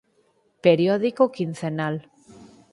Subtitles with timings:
[0.65, 1.95] Periódico quincenal.